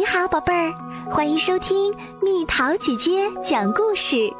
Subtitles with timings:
[0.00, 0.72] 你好，宝贝儿，
[1.10, 4.16] 欢迎收听蜜桃姐姐讲故事。《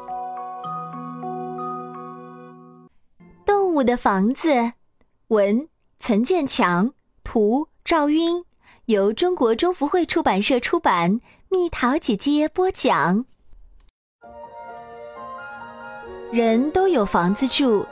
[3.45, 4.49] 动物的房子》，
[5.27, 5.67] 文
[5.99, 6.91] 岑建强，
[7.23, 8.43] 图赵晕，
[8.85, 11.21] 由中国中福会出版社出版。
[11.49, 13.23] 蜜桃姐姐播讲。
[16.31, 17.85] 人都有房子住，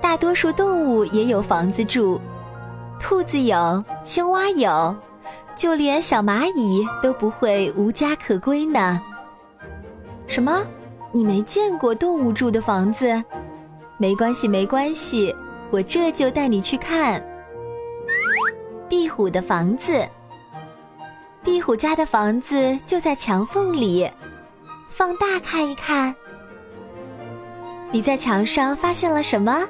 [0.00, 2.18] 大多数动物也有房子住，
[2.98, 4.96] 兔子有，青蛙有。
[5.60, 8.98] 就连小蚂蚁都不会无家可归呢。
[10.26, 10.64] 什么？
[11.12, 13.22] 你没见过动物住的房子？
[13.98, 15.36] 没关系，没关系，
[15.70, 17.22] 我这就带你去看。
[18.88, 20.02] 壁虎的房子。
[21.44, 24.10] 壁虎家的房子就在墙缝里，
[24.88, 26.14] 放大看一看。
[27.90, 29.68] 你在墙上发现了什么？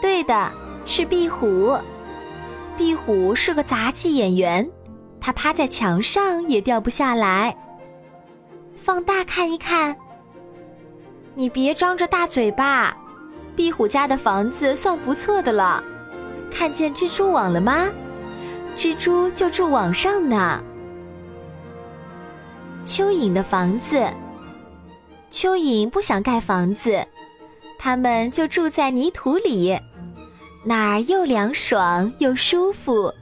[0.00, 0.50] 对的，
[0.86, 1.76] 是壁虎。
[2.78, 4.66] 壁虎是个杂技演员。
[5.24, 7.56] 它趴在墙上也掉不下来。
[8.76, 9.96] 放大看一看，
[11.36, 12.96] 你别张着大嘴巴。
[13.54, 15.82] 壁虎家的房子算不错的了。
[16.50, 17.88] 看见蜘蛛网了吗？
[18.76, 20.60] 蜘蛛就住网上呢。
[22.84, 24.04] 蚯蚓的房子，
[25.30, 27.06] 蚯蚓不想盖房子，
[27.78, 29.78] 它们就住在泥土里，
[30.64, 33.14] 那儿又凉爽又舒服。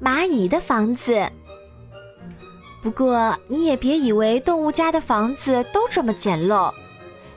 [0.00, 1.28] 蚂蚁的房子。
[2.82, 6.72] 不过你也别以为动物家的房子都这么简陋，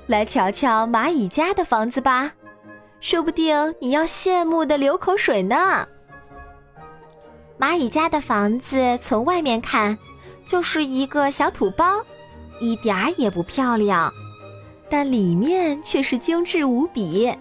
[0.07, 2.33] 来瞧瞧蚂蚁家的房子吧，
[2.99, 5.87] 说不定你要羡慕的流口水呢。
[7.57, 9.97] 蚂蚁家的房子从外面看
[10.45, 12.05] 就是一个小土包，
[12.59, 14.13] 一点儿也不漂亮，
[14.89, 17.33] 但里面却是精致无比，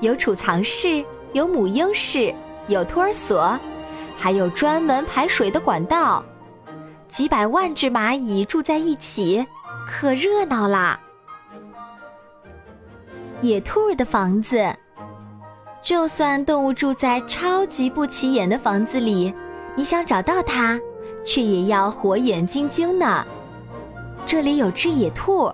[0.00, 1.04] 有储藏室。
[1.32, 2.34] 有母婴室，
[2.68, 3.58] 有托儿所，
[4.16, 6.24] 还有专门排水的管道。
[7.06, 9.46] 几百万只蚂蚁住在一起，
[9.86, 10.98] 可热闹啦！
[13.40, 14.74] 野兔的房子，
[15.80, 19.32] 就算动物住在超级不起眼的房子里，
[19.76, 20.78] 你想找到它，
[21.24, 23.24] 却也要火眼金睛呢。
[24.26, 25.50] 这里有只野兔，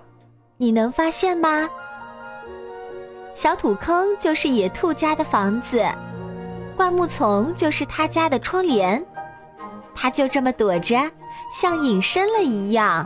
[0.57, 1.69] 你能发现吗？
[3.35, 5.85] 小土坑就是野兔家的房子，
[6.73, 9.05] 灌木丛就是他家的窗帘，
[9.93, 10.97] 它就这么躲着，
[11.51, 13.05] 像隐身了一样。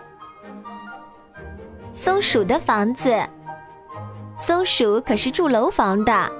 [1.94, 3.20] 松鼠的房子，
[4.38, 6.32] 松鼠可是住楼房的，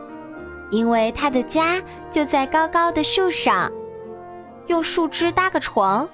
[0.70, 3.72] 因为它的家就在高高的树上，
[4.68, 6.08] 用树枝搭个床，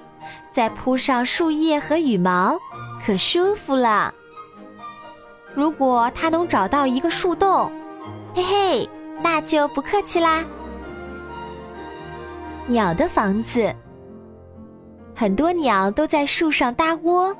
[0.50, 2.58] 再铺上树叶和羽毛，
[3.04, 4.14] 可舒服了。
[5.56, 7.72] 如果它能找到一个树洞，
[8.34, 8.88] 嘿嘿，
[9.22, 10.44] 那就不客气啦。
[12.66, 13.74] 鸟的房子，
[15.14, 17.34] 很多鸟都在树上搭窝，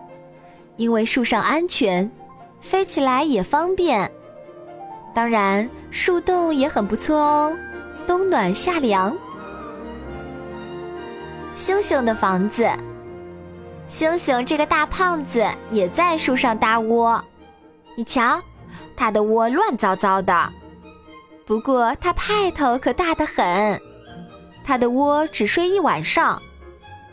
[0.76, 2.10] 因为树上安全，
[2.62, 4.10] 飞起来也方便。
[5.14, 7.54] 当然，树洞也很不错哦，
[8.06, 9.14] 冬暖夏凉。
[11.54, 12.66] 星星的房子，
[13.88, 17.22] 星星这个大胖子也在树上搭窝。
[17.96, 18.40] 你瞧，
[18.94, 20.52] 它的窝乱糟糟的，
[21.46, 23.80] 不过它派头可大得很。
[24.62, 26.40] 它的窝只睡一晚上，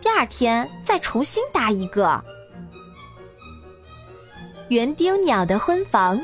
[0.01, 2.21] 第二天再重新搭一个。
[4.67, 6.19] 园丁鸟的婚房，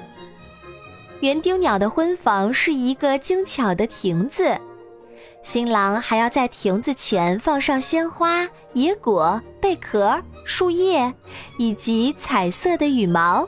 [1.22, 4.60] 园丁鸟的婚房是一个精巧的亭子，
[5.42, 11.14] 新郎还要在亭子前放上鲜花、野果、贝壳、树叶，
[11.58, 13.48] 以及彩色的羽毛。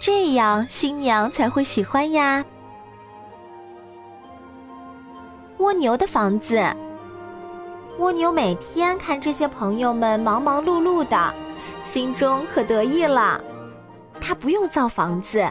[0.00, 2.42] 这样新娘才会喜欢呀。
[5.58, 6.58] 蜗牛的房子，
[7.98, 11.34] 蜗牛每天看这些朋友们忙忙碌碌的，
[11.82, 13.38] 心中可得意了。
[14.18, 15.46] 它不用造房子，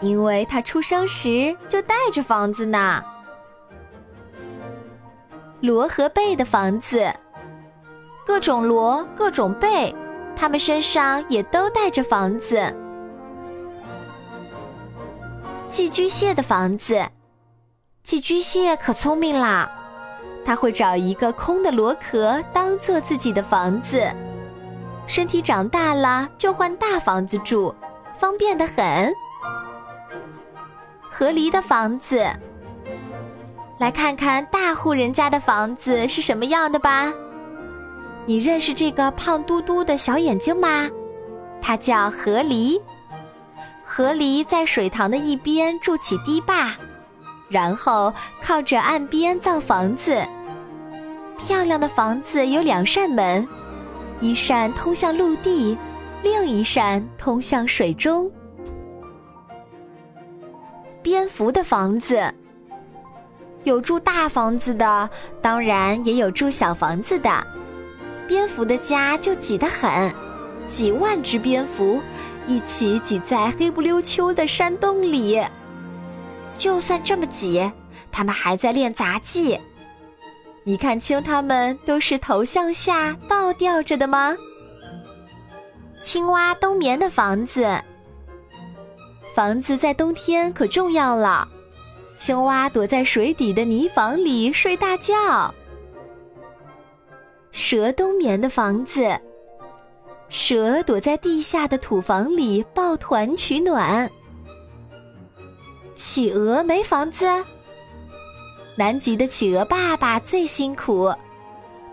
[0.00, 3.00] 因为它出生时就带着房子呢。
[5.60, 7.14] 螺和贝的房子，
[8.26, 9.94] 各种螺，各种贝，
[10.34, 12.74] 它们身上也都带着房子。
[15.68, 17.04] 寄居蟹的房子，
[18.02, 19.70] 寄居蟹可聪明啦，
[20.42, 24.10] 它会找一个空的螺壳当做自己的房子，
[25.06, 27.74] 身体长大了就换大房子住，
[28.14, 29.12] 方便的很。
[31.10, 32.26] 河狸的房子，
[33.78, 37.12] 来看看大户人家的房子是什么样的吧。
[38.24, 40.88] 你认识这个胖嘟嘟的小眼睛吗？
[41.60, 42.80] 它叫河狸。
[43.90, 46.72] 河狸在水塘的一边筑起堤坝，
[47.48, 48.12] 然后
[48.42, 50.22] 靠着岸边造房子。
[51.38, 53.48] 漂亮的房子有两扇门，
[54.20, 55.76] 一扇通向陆地，
[56.22, 58.30] 另一扇通向水中。
[61.02, 62.22] 蝙蝠的房子，
[63.64, 65.08] 有住大房子的，
[65.40, 67.46] 当然也有住小房子的。
[68.28, 70.12] 蝙蝠的家就挤得很，
[70.68, 72.00] 几万只蝙蝠
[72.48, 75.40] 一起挤在黑不溜秋的山洞里。
[76.56, 77.70] 就算这么挤，
[78.10, 79.56] 他们还在练杂技。
[80.64, 84.36] 你看清他们都是头向下倒吊着的吗？
[86.02, 87.66] 青蛙冬眠的房子，
[89.34, 91.46] 房子在冬天可重要了。
[92.16, 95.54] 青蛙躲在水底的泥房里睡大觉。
[97.52, 99.18] 蛇冬眠的房子，
[100.28, 104.10] 蛇躲在地下的土房里抱团取暖。
[105.94, 107.26] 企鹅没房子。
[108.76, 111.12] 南极的企鹅爸爸最辛苦，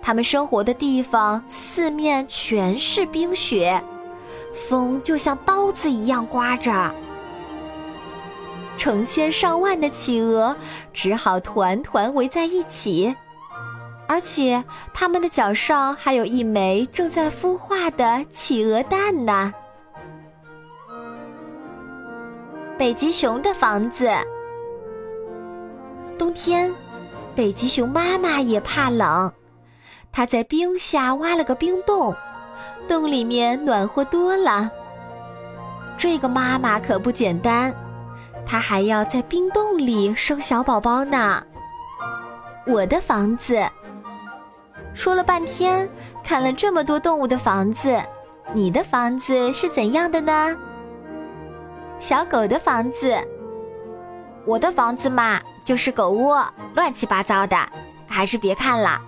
[0.02, 3.82] 他们生活的地方四面全是冰雪，
[4.54, 6.94] 风就像刀子一样刮着。
[8.78, 10.56] 成千上万的企鹅
[10.94, 13.16] 只好团团围在一起，
[14.08, 14.64] 而且
[14.94, 19.54] 它们的脚上还有一枚正在孵化的企鹅蛋呢。
[22.78, 24.10] 北极熊的房子。
[26.18, 26.74] 冬天，
[27.36, 29.32] 北极熊妈妈也怕冷，
[30.12, 32.16] 它在冰下挖了个冰洞，
[32.88, 34.70] 洞里面暖和多了。
[35.98, 37.74] 这个妈妈可不简单，
[38.46, 41.42] 她还要在冰洞里生小宝宝呢。
[42.68, 43.66] 我的房子，
[44.96, 45.88] 说了半天，
[46.24, 48.02] 看了这么多动物的房子，
[48.54, 50.58] 你的房子是怎样的呢？
[52.00, 53.14] 小狗的房子。
[54.46, 56.42] 我的房子嘛，就是狗窝，
[56.76, 57.58] 乱七八糟的，
[58.08, 59.02] 还是别看了。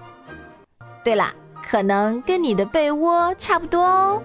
[1.06, 1.34] 对了，
[1.66, 4.22] 可能跟你的被窝差不多哦。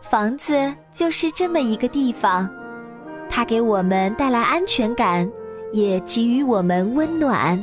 [0.00, 2.48] 房子就是这么一个地方，
[3.28, 5.30] 它给我们带来安全感，
[5.72, 7.62] 也给予我们温暖。